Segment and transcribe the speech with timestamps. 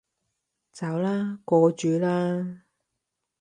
[0.71, 2.63] 走啦，過主啦